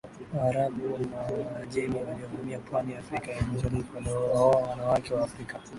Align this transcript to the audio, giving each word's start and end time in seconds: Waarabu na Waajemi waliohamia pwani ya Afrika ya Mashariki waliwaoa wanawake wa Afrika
Waarabu 0.37 0.97
na 0.97 1.17
Waajemi 1.33 1.95
waliohamia 1.95 2.59
pwani 2.59 2.93
ya 2.93 2.99
Afrika 2.99 3.31
ya 3.31 3.41
Mashariki 3.41 3.89
waliwaoa 3.95 4.69
wanawake 4.69 5.13
wa 5.13 5.23
Afrika 5.23 5.61